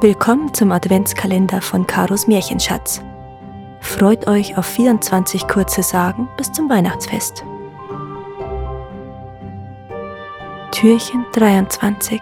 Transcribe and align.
Willkommen 0.00 0.54
zum 0.54 0.70
Adventskalender 0.70 1.60
von 1.60 1.84
Karos 1.84 2.28
Märchenschatz. 2.28 3.02
Freut 3.80 4.28
euch 4.28 4.56
auf 4.56 4.64
24 4.64 5.48
kurze 5.48 5.82
Sagen 5.82 6.28
bis 6.36 6.52
zum 6.52 6.70
Weihnachtsfest. 6.70 7.44
Türchen 10.70 11.26
23 11.32 12.20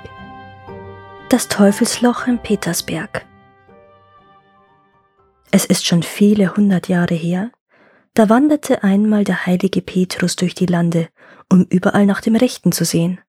Das 1.28 1.48
Teufelsloch 1.48 2.26
im 2.26 2.38
Petersberg 2.38 3.26
Es 5.50 5.66
ist 5.66 5.84
schon 5.84 6.02
viele 6.02 6.56
hundert 6.56 6.88
Jahre 6.88 7.14
her, 7.14 7.50
da 8.14 8.30
wanderte 8.30 8.84
einmal 8.84 9.24
der 9.24 9.44
heilige 9.44 9.82
Petrus 9.82 10.36
durch 10.36 10.54
die 10.54 10.64
Lande, 10.64 11.10
um 11.52 11.66
überall 11.68 12.06
nach 12.06 12.22
dem 12.22 12.36
Rechten 12.36 12.72
zu 12.72 12.86
sehen. 12.86 13.20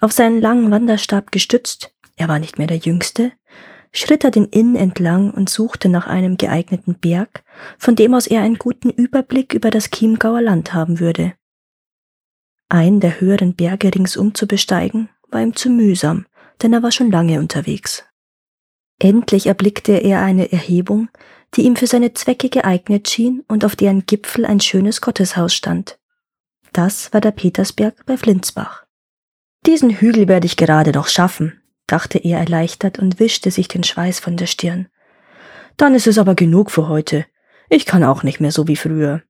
Auf 0.00 0.12
seinen 0.12 0.40
langen 0.40 0.70
Wanderstab 0.70 1.30
gestützt, 1.30 1.94
er 2.16 2.28
war 2.28 2.38
nicht 2.38 2.56
mehr 2.56 2.66
der 2.66 2.78
Jüngste, 2.78 3.32
schritt 3.92 4.24
er 4.24 4.30
den 4.30 4.46
Inn 4.46 4.76
entlang 4.76 5.30
und 5.30 5.50
suchte 5.50 5.88
nach 5.88 6.06
einem 6.06 6.36
geeigneten 6.36 6.94
Berg, 6.94 7.42
von 7.78 7.96
dem 7.96 8.14
aus 8.14 8.26
er 8.26 8.42
einen 8.42 8.58
guten 8.58 8.90
Überblick 8.90 9.52
über 9.54 9.70
das 9.70 9.90
Chiemgauer 9.90 10.42
Land 10.42 10.74
haben 10.74 11.00
würde. 11.00 11.34
Einen 12.68 13.00
der 13.00 13.20
höheren 13.20 13.54
Berge 13.54 13.92
ringsum 13.92 14.34
zu 14.34 14.46
besteigen, 14.46 15.08
war 15.28 15.42
ihm 15.42 15.56
zu 15.56 15.70
mühsam, 15.70 16.26
denn 16.62 16.72
er 16.72 16.82
war 16.82 16.92
schon 16.92 17.10
lange 17.10 17.40
unterwegs. 17.40 18.04
Endlich 19.00 19.46
erblickte 19.46 19.92
er 19.92 20.22
eine 20.22 20.52
Erhebung, 20.52 21.08
die 21.54 21.62
ihm 21.62 21.74
für 21.74 21.86
seine 21.86 22.14
Zwecke 22.14 22.48
geeignet 22.48 23.08
schien 23.08 23.42
und 23.48 23.64
auf 23.64 23.74
deren 23.74 24.06
Gipfel 24.06 24.44
ein 24.44 24.60
schönes 24.60 25.00
Gotteshaus 25.00 25.54
stand. 25.54 25.98
Das 26.72 27.12
war 27.12 27.20
der 27.20 27.32
Petersberg 27.32 28.06
bei 28.06 28.16
Flinsbach. 28.16 28.84
Diesen 29.66 29.90
Hügel 29.90 30.28
werde 30.28 30.46
ich 30.46 30.56
gerade 30.56 30.92
noch 30.92 31.08
schaffen, 31.08 31.59
dachte 31.90 32.18
er 32.18 32.38
erleichtert 32.38 32.98
und 32.98 33.18
wischte 33.18 33.50
sich 33.50 33.68
den 33.68 33.84
Schweiß 33.84 34.20
von 34.20 34.36
der 34.36 34.46
Stirn. 34.46 34.88
Dann 35.76 35.94
ist 35.94 36.06
es 36.06 36.18
aber 36.18 36.34
genug 36.34 36.70
für 36.70 36.88
heute. 36.88 37.26
Ich 37.68 37.86
kann 37.86 38.04
auch 38.04 38.22
nicht 38.22 38.40
mehr 38.40 38.52
so 38.52 38.68
wie 38.68 38.76
früher. 38.76 39.22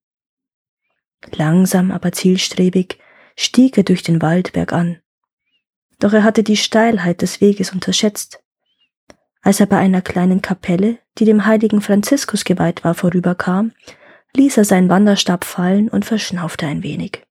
Langsam, 1.32 1.90
aber 1.90 2.12
zielstrebig 2.12 2.98
stieg 3.36 3.76
er 3.76 3.84
durch 3.84 4.02
den 4.02 4.22
Waldberg 4.22 4.72
an. 4.72 5.00
Doch 5.98 6.12
er 6.12 6.24
hatte 6.24 6.42
die 6.42 6.56
Steilheit 6.56 7.22
des 7.22 7.40
Weges 7.40 7.72
unterschätzt. 7.72 8.42
Als 9.42 9.60
er 9.60 9.66
bei 9.66 9.78
einer 9.78 10.02
kleinen 10.02 10.42
Kapelle, 10.42 10.98
die 11.18 11.24
dem 11.24 11.46
heiligen 11.46 11.80
Franziskus 11.80 12.44
geweiht 12.44 12.84
war, 12.84 12.94
vorüberkam, 12.94 13.72
ließ 14.34 14.58
er 14.58 14.64
seinen 14.64 14.88
Wanderstab 14.88 15.44
fallen 15.44 15.88
und 15.88 16.04
verschnaufte 16.04 16.66
ein 16.66 16.82
wenig. 16.82 17.22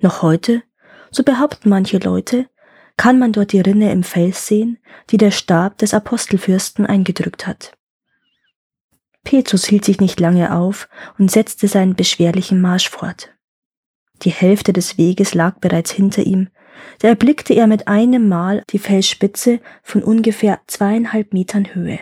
Noch 0.00 0.22
heute, 0.22 0.62
so 1.10 1.22
behaupten 1.22 1.68
manche 1.68 1.98
Leute, 1.98 2.48
kann 2.98 3.18
man 3.18 3.32
dort 3.32 3.52
die 3.52 3.60
Rinne 3.60 3.90
im 3.90 4.02
Fels 4.02 4.46
sehen, 4.46 4.78
die 5.08 5.16
der 5.16 5.30
Stab 5.30 5.78
des 5.78 5.94
Apostelfürsten 5.94 6.84
eingedrückt 6.84 7.46
hat. 7.46 7.72
Petrus 9.24 9.64
hielt 9.64 9.86
sich 9.86 10.00
nicht 10.00 10.20
lange 10.20 10.54
auf 10.54 10.88
und 11.18 11.30
setzte 11.30 11.68
seinen 11.68 11.94
beschwerlichen 11.94 12.60
Marsch 12.60 12.90
fort. 12.90 13.30
Die 14.22 14.30
Hälfte 14.30 14.72
des 14.72 14.98
Weges 14.98 15.32
lag 15.34 15.58
bereits 15.60 15.92
hinter 15.92 16.24
ihm, 16.24 16.48
da 16.98 17.08
erblickte 17.08 17.54
er 17.54 17.66
mit 17.66 17.88
einem 17.88 18.28
Mal 18.28 18.62
die 18.70 18.78
Felsspitze 18.78 19.60
von 19.82 20.02
ungefähr 20.02 20.60
zweieinhalb 20.66 21.32
Metern 21.32 21.74
Höhe. 21.74 22.00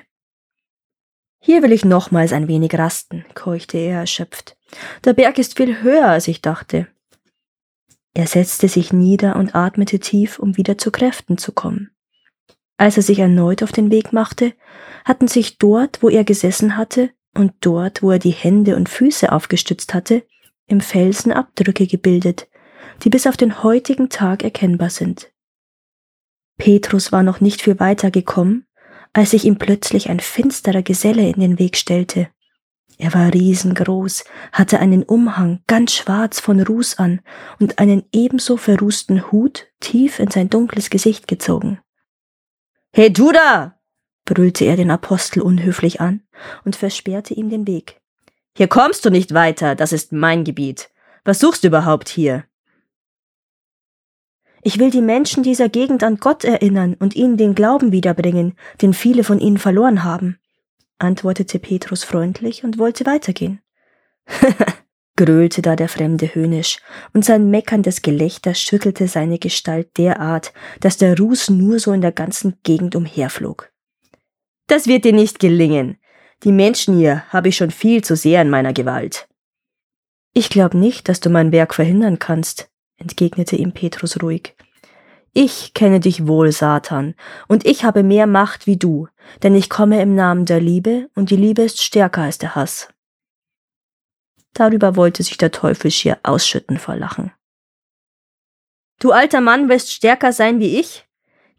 Hier 1.41 1.63
will 1.63 1.73
ich 1.73 1.85
nochmals 1.85 2.33
ein 2.33 2.49
wenig 2.49 2.75
rasten, 2.75 3.25
keuchte 3.35 3.77
er 3.77 4.01
erschöpft. 4.01 4.57
Der 5.05 5.13
Berg 5.13 5.39
ist 5.39 5.57
viel 5.57 5.83
höher, 5.83 6.09
als 6.09 6.27
ich 6.27 6.43
dachte. 6.43 6.89
Er 8.17 8.27
setzte 8.27 8.67
sich 8.67 8.95
nieder 8.95 9.37
und 9.37 9.55
atmete 9.55 9.99
tief, 9.99 10.39
um 10.39 10.57
wieder 10.57 10.79
zu 10.79 10.91
Kräften 10.91 11.37
zu 11.37 11.53
kommen. 11.53 11.91
Als 12.79 12.97
er 12.97 13.03
sich 13.03 13.19
erneut 13.19 13.63
auf 13.63 13.73
den 13.73 13.91
Weg 13.91 14.15
machte, 14.15 14.55
hatten 15.05 15.29
sich 15.29 15.59
dort, 15.59 16.03
wo 16.03 16.09
er 16.09 16.25
gesessen 16.25 16.79
hatte, 16.79 17.11
und 17.35 17.53
dort, 17.61 18.03
wo 18.03 18.13
er 18.13 18.19
die 18.19 18.31
Hände 18.31 18.77
und 18.77 18.89
Füße 18.89 19.31
aufgestützt 19.31 19.93
hatte, 19.93 20.23
im 20.67 20.81
Felsen 20.81 21.31
Abdrücke 21.31 21.87
gebildet, 21.87 22.49
die 23.03 23.11
bis 23.11 23.27
auf 23.27 23.37
den 23.37 23.63
heutigen 23.63 24.09
Tag 24.09 24.45
erkennbar 24.45 24.89
sind. 24.89 25.31
Petrus 26.57 27.13
war 27.13 27.23
noch 27.23 27.43
nicht 27.43 27.61
viel 27.61 27.79
weiter 27.81 28.11
gekommen, 28.11 28.65
als 29.13 29.33
sich 29.33 29.45
ihm 29.45 29.59
plötzlich 29.59 30.09
ein 30.09 30.21
finsterer 30.21 30.81
Geselle 30.81 31.29
in 31.29 31.39
den 31.39 31.59
Weg 31.59 31.77
stellte. 31.77 32.31
Er 32.99 33.13
war 33.13 33.33
riesengroß, 33.33 34.25
hatte 34.53 34.79
einen 34.79 35.03
Umhang 35.03 35.61
ganz 35.67 35.93
schwarz 35.93 36.41
von 36.41 36.61
Ruß 36.61 36.99
an 36.99 37.21
und 37.61 37.79
einen 37.79 38.05
ebenso 38.13 38.57
verrußten 38.57 39.31
Hut 39.31 39.67
tief 39.81 40.19
in 40.19 40.31
sein 40.31 40.49
dunkles 40.49 40.89
Gesicht 40.89 41.29
gezogen. 41.29 41.79
Hey 42.93 43.13
du 43.13 43.33
da! 43.33 43.79
brüllte 44.25 44.65
er 44.65 44.77
den 44.77 44.91
Apostel 44.91 45.43
unhöflich 45.43 46.01
an 46.01 46.23
und 46.65 46.75
versperrte 46.75 47.35
ihm 47.35 47.51
den 47.51 47.67
Weg. 47.67 48.01
Hier 48.57 48.67
kommst 48.67 49.05
du 49.05 49.11
nicht 49.11 49.35
weiter, 49.35 49.75
das 49.75 49.93
ist 49.93 50.13
mein 50.13 50.43
Gebiet. 50.45 50.91
Was 51.25 51.39
suchst 51.39 51.65
du 51.65 51.69
überhaupt 51.69 52.09
hier? 52.09 52.45
Ich 54.63 54.79
will 54.79 54.91
die 54.91 55.03
Menschen 55.03 55.43
dieser 55.43 55.69
Gegend 55.69 56.03
an 56.03 56.17
Gott 56.17 56.45
erinnern 56.45 56.95
und 56.99 57.15
ihnen 57.15 57.37
den 57.37 57.55
Glauben 57.55 57.93
wiederbringen, 57.93 58.55
den 58.81 58.95
viele 58.95 59.23
von 59.23 59.39
ihnen 59.39 59.59
verloren 59.59 60.03
haben 60.03 60.39
antwortete 60.99 61.59
Petrus 61.59 62.05
freundlich 62.05 62.65
und 62.65 62.79
wollte 62.79 63.07
weitergehen. 63.07 63.61
gröhlte 65.17 65.63
da 65.63 65.75
der 65.75 65.89
Fremde 65.89 66.35
höhnisch, 66.35 66.79
und 67.13 67.25
sein 67.25 67.51
meckerndes 67.51 68.03
Gelächter 68.03 68.55
schüttelte 68.55 69.09
seine 69.09 69.39
Gestalt 69.39 69.97
derart, 69.97 70.53
dass 70.81 70.99
der 70.99 71.19
Ruß 71.19 71.51
nur 71.51 71.81
so 71.81 71.93
in 71.93 72.03
der 72.03 72.13
ganzen 72.13 72.59
Gegend 72.63 72.95
umherflog. 72.95 73.73
Das 74.69 74.87
wird 74.87 75.05
dir 75.05 75.13
nicht 75.13 75.39
gelingen. 75.39 75.99
Die 76.45 76.53
Menschen 76.53 76.99
hier 76.99 77.25
habe 77.31 77.49
ich 77.49 77.57
schon 77.57 77.71
viel 77.71 78.05
zu 78.05 78.15
sehr 78.15 78.43
in 78.43 78.51
meiner 78.51 78.73
Gewalt. 78.73 79.27
Ich 80.35 80.51
glaub 80.51 80.75
nicht, 80.75 81.09
dass 81.09 81.21
du 81.21 81.31
mein 81.31 81.51
Werk 81.51 81.75
verhindern 81.75 82.19
kannst, 82.19 82.69
entgegnete 82.99 83.57
ihm 83.57 83.73
Petrus 83.73 84.23
ruhig. 84.23 84.55
Ich 85.39 85.75
kenne 85.75 86.01
dich 86.01 86.27
wohl, 86.27 86.51
Satan, 86.51 87.15
und 87.47 87.67
ich 87.67 87.85
habe 87.85 88.03
mehr 88.03 88.27
Macht 88.27 88.67
wie 88.67 88.79
du, 88.79 89.07
denn 89.43 89.55
ich 89.55 89.69
komme 89.69 90.01
im 90.01 90.15
Namen 90.15 90.47
der 90.47 90.61
Liebe, 90.61 91.11
und 91.15 91.29
die 91.29 91.37
Liebe 91.37 91.61
ist 91.61 91.83
stärker 91.83 92.23
als 92.23 92.39
der 92.39 92.55
Hass. 92.55 92.89
Darüber 94.55 94.97
wollte 94.97 95.23
sich 95.23 95.37
der 95.37 95.51
Teufel 95.51 95.91
schier 95.91 96.19
ausschütten 96.23 96.79
vor 96.79 96.97
Lachen. 96.97 97.33
Du 98.99 99.13
alter 99.13 99.43
Mann 99.43 99.69
willst 99.69 99.93
stärker 99.93 100.33
sein 100.33 100.59
wie 100.59 100.81
ich? 100.81 101.07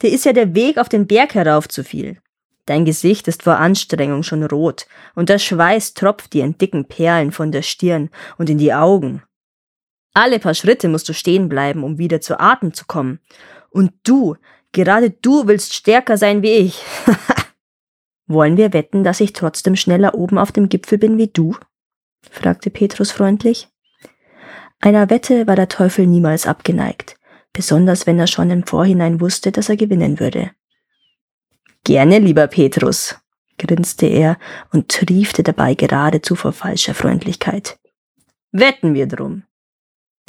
Dir 0.02 0.10
ist 0.10 0.26
ja 0.26 0.34
der 0.34 0.56
Weg 0.56 0.80
auf 0.80 0.90
den 0.90 1.06
Berg 1.06 1.36
herauf 1.36 1.68
zu 1.68 1.84
viel. 1.84 2.18
Dein 2.66 2.84
Gesicht 2.84 3.28
ist 3.28 3.44
vor 3.44 3.58
Anstrengung 3.58 4.24
schon 4.24 4.44
rot, 4.44 4.88
und 5.14 5.30
der 5.30 5.38
Schweiß 5.38 5.94
tropft 5.94 6.34
dir 6.34 6.46
in 6.46 6.58
dicken 6.58 6.88
Perlen 6.88 7.32
von 7.32 7.52
der 7.52 7.62
Stirn 7.62 8.10
und 8.40 8.50
in 8.50 8.58
die 8.58 8.74
Augen. 8.74 9.22
Alle 10.16 10.40
paar 10.40 10.56
Schritte 10.56 10.90
musst 10.90 11.08
du 11.10 11.14
stehen 11.14 11.48
bleiben, 11.48 11.84
um 11.84 12.00
wieder 12.00 12.22
zu 12.22 12.40
Atem 12.40 12.74
zu 12.74 12.86
kommen, 12.86 13.20
und 13.78 13.94
du, 14.04 14.36
gerade 14.72 15.12
du 15.12 15.48
willst 15.48 15.76
stärker 15.76 16.18
sein 16.18 16.42
wie 16.42 16.52
ich. 16.52 16.84
Wollen 18.28 18.58
wir 18.58 18.74
wetten, 18.74 19.04
dass 19.04 19.22
ich 19.22 19.34
trotzdem 19.34 19.76
schneller 19.76 20.16
oben 20.16 20.40
auf 20.40 20.52
dem 20.52 20.68
Gipfel 20.68 20.98
bin 20.98 21.20
wie 21.20 21.28
du? 21.28 21.56
fragte 22.30 22.72
Petrus 22.72 23.12
freundlich. 23.12 23.70
Einer 24.80 25.12
Wette 25.12 25.46
war 25.46 25.56
der 25.56 25.70
Teufel 25.70 26.08
niemals 26.08 26.48
abgeneigt, 26.48 27.18
besonders 27.54 28.08
wenn 28.08 28.18
er 28.18 28.26
schon 28.26 28.50
im 28.50 28.64
Vorhinein 28.66 29.22
wusste, 29.22 29.52
dass 29.52 29.70
er 29.70 29.78
gewinnen 29.78 30.20
würde. 30.20 30.52
Gerne, 31.84 32.18
lieber 32.18 32.48
Petrus, 32.48 33.16
grinste 33.60 34.08
er 34.08 34.40
und 34.74 34.90
triefte 34.90 35.44
dabei 35.44 35.76
geradezu 35.76 36.36
vor 36.36 36.52
falscher 36.52 36.96
Freundlichkeit. 36.96 37.78
Wetten 38.52 38.96
wir 38.96 39.06
drum. 39.06 39.44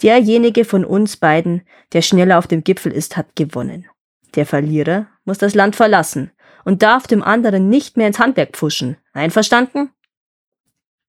Derjenige 0.03 0.64
von 0.64 0.84
uns 0.84 1.16
beiden, 1.16 1.62
der 1.92 2.03
schneller 2.03 2.38
auf 2.38 2.47
dem 2.47 2.62
Gipfel 2.62 2.92
ist, 2.92 3.16
hat 3.16 3.34
gewonnen. 3.34 3.86
Der 4.34 4.47
Verlierer 4.47 5.09
muss 5.25 5.38
das 5.38 5.54
Land 5.54 5.75
verlassen 5.75 6.31
und 6.64 6.82
darf 6.82 7.06
dem 7.06 7.23
anderen 7.23 7.69
nicht 7.69 7.96
mehr 7.96 8.06
ins 8.06 8.19
Handwerk 8.19 8.56
pfuschen. 8.56 8.96
Einverstanden? 9.12 9.90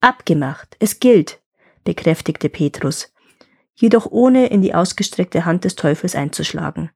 Abgemacht. 0.02 0.75
Es 0.80 1.00
gilt, 1.00 1.42
bekräftigte 1.84 2.50
Petrus, 2.50 3.14
jedoch 3.75 4.06
ohne 4.06 4.48
in 4.48 4.62
die 4.62 4.74
ausgestreckte 4.74 5.46
Hand 5.46 5.66
des 5.66 5.75
Teufels 5.75 6.16
einzuschlagen. 6.16 6.92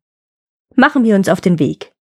Machen 0.75 1.03
wir 1.03 1.15
uns 1.15 1.29
auf 1.29 1.41
den 1.41 1.59
Weg. 1.59 1.93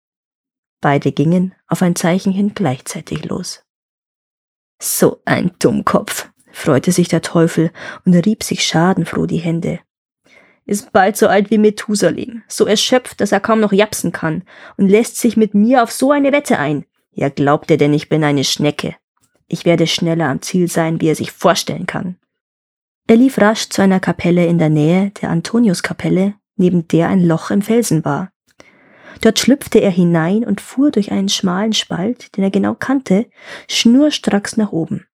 Beide 0.80 1.12
gingen 1.12 1.54
auf 1.66 1.82
ein 1.82 1.96
Zeichen 1.96 2.32
hin 2.32 2.52
gleichzeitig 2.54 3.24
los. 3.24 3.64
So 4.80 5.20
ein 5.24 5.52
Dummkopf, 5.58 6.31
freute 6.52 6.92
sich 6.92 7.08
der 7.08 7.22
Teufel 7.22 7.70
und 8.04 8.14
rieb 8.14 8.42
sich 8.42 8.64
schadenfroh 8.64 9.26
die 9.26 9.38
Hände. 9.38 9.80
Ist 10.64 10.92
bald 10.92 11.16
so 11.16 11.26
alt 11.26 11.50
wie 11.50 11.58
Methusalem, 11.58 12.42
so 12.46 12.66
erschöpft, 12.66 13.20
dass 13.20 13.32
er 13.32 13.40
kaum 13.40 13.60
noch 13.60 13.72
japsen 13.72 14.12
kann 14.12 14.44
und 14.76 14.88
lässt 14.88 15.16
sich 15.16 15.36
mit 15.36 15.54
mir 15.54 15.82
auf 15.82 15.90
so 15.90 16.12
eine 16.12 16.32
Wette 16.32 16.58
ein. 16.58 16.84
Ja, 17.10 17.28
glaubt 17.28 17.70
er 17.70 17.76
denn, 17.76 17.92
ich 17.92 18.08
bin 18.08 18.22
eine 18.22 18.44
Schnecke? 18.44 18.94
Ich 19.48 19.64
werde 19.64 19.86
schneller 19.86 20.28
am 20.28 20.40
Ziel 20.40 20.68
sein, 20.68 21.00
wie 21.00 21.08
er 21.08 21.16
sich 21.16 21.32
vorstellen 21.32 21.86
kann. 21.86 22.16
Er 23.08 23.16
lief 23.16 23.38
rasch 23.38 23.68
zu 23.68 23.82
einer 23.82 24.00
Kapelle 24.00 24.46
in 24.46 24.58
der 24.58 24.70
Nähe 24.70 25.10
der 25.20 25.30
Antoniuskapelle, 25.30 26.34
neben 26.56 26.86
der 26.88 27.08
ein 27.08 27.26
Loch 27.26 27.50
im 27.50 27.60
Felsen 27.60 28.04
war. 28.04 28.30
Dort 29.20 29.38
schlüpfte 29.38 29.80
er 29.80 29.90
hinein 29.90 30.44
und 30.44 30.60
fuhr 30.60 30.90
durch 30.90 31.12
einen 31.12 31.28
schmalen 31.28 31.72
Spalt, 31.72 32.36
den 32.36 32.44
er 32.44 32.50
genau 32.50 32.74
kannte, 32.74 33.26
schnurstracks 33.68 34.56
nach 34.56 34.72
oben, 34.72 35.06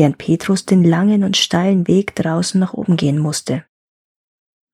während 0.00 0.16
Petrus 0.16 0.64
den 0.64 0.82
langen 0.82 1.24
und 1.24 1.36
steilen 1.36 1.86
Weg 1.86 2.16
draußen 2.16 2.58
nach 2.58 2.72
oben 2.72 2.96
gehen 2.96 3.18
musste. 3.18 3.66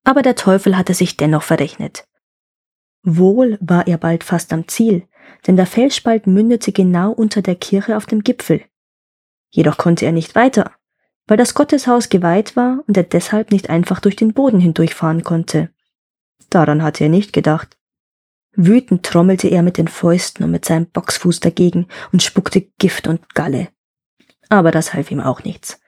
Aber 0.05 0.23
der 0.23 0.37
Teufel 0.37 0.79
hatte 0.79 0.95
sich 0.95 1.17
dennoch 1.17 1.43
verrechnet. 1.43 2.07
Wohl 3.03 3.59
war 3.61 3.89
er 3.89 3.99
bald 3.99 4.23
fast 4.23 4.53
am 4.53 4.69
Ziel, 4.69 5.09
denn 5.49 5.57
der 5.57 5.67
Felsspalt 5.67 6.29
mündete 6.29 6.71
genau 6.71 7.11
unter 7.11 7.43
der 7.43 7.57
Kirche 7.57 7.97
auf 7.97 8.07
dem 8.07 8.23
Gipfel. 8.23 8.63
Jedoch 9.51 9.79
konnte 9.79 10.07
er 10.07 10.13
nicht 10.13 10.37
weiter, 10.37 10.71
weil 11.27 11.37
das 11.37 11.55
Gotteshaus 11.55 12.09
geweiht 12.09 12.55
war 12.55 12.85
und 12.87 12.97
er 12.97 13.03
deshalb 13.03 13.51
nicht 13.51 13.69
einfach 13.69 13.99
durch 13.99 14.15
den 14.15 14.33
Boden 14.33 14.61
hindurchfahren 14.61 15.25
konnte. 15.25 15.71
Daran 16.51 16.85
hatte 16.85 17.03
er 17.03 17.11
nicht 17.11 17.33
gedacht. 17.33 17.77
Wütend 18.53 19.03
trommelte 19.03 19.49
er 19.49 19.65
mit 19.65 19.77
den 19.77 19.89
Fäusten 19.89 20.45
und 20.45 20.53
mit 20.53 20.65
seinem 20.65 20.87
Boxfuß 20.87 21.41
dagegen 21.41 21.89
und 22.13 22.23
spuckte 22.23 22.61
Gift 22.79 23.09
und 23.09 23.35
Galle. 23.35 23.71
Aber 24.49 24.71
das 24.71 24.95
half 24.95 25.11
ihm 25.11 25.21
auch 25.21 25.45
nichts. 25.45 25.81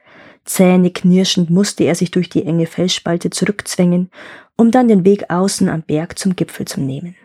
Zähneknirschend 0.44 1.50
musste 1.50 1.84
er 1.84 1.94
sich 1.94 2.10
durch 2.10 2.28
die 2.28 2.44
enge 2.44 2.66
Felsspalte 2.66 3.30
zurückzwängen, 3.30 4.10
um 4.56 4.70
dann 4.70 4.88
den 4.88 5.04
Weg 5.04 5.30
außen 5.30 5.68
am 5.68 5.82
Berg 5.82 6.18
zum 6.18 6.36
Gipfel 6.36 6.66
zu 6.66 6.80
nehmen. 6.80 7.16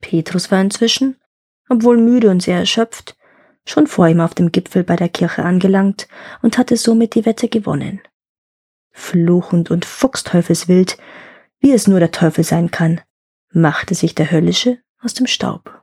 Petrus 0.00 0.50
war 0.50 0.60
inzwischen, 0.60 1.16
obwohl 1.68 1.96
müde 1.96 2.30
und 2.30 2.42
sehr 2.42 2.58
erschöpft, 2.58 3.16
schon 3.64 3.86
vor 3.86 4.08
ihm 4.08 4.20
auf 4.20 4.34
dem 4.34 4.50
Gipfel 4.52 4.84
bei 4.84 4.96
der 4.96 5.08
Kirche 5.08 5.44
angelangt 5.44 6.08
und 6.42 6.58
hatte 6.58 6.76
somit 6.76 7.14
die 7.14 7.26
Wette 7.26 7.48
gewonnen. 7.48 8.00
Fluchend 8.90 9.70
und 9.70 9.84
fuchsteufelswild, 9.84 10.98
wie 11.60 11.72
es 11.72 11.86
nur 11.86 12.00
der 12.00 12.10
Teufel 12.10 12.44
sein 12.44 12.70
kann, 12.70 13.00
machte 13.52 13.94
sich 13.94 14.14
der 14.14 14.30
Höllische 14.30 14.78
aus 15.00 15.14
dem 15.14 15.26
Staub. 15.26 15.82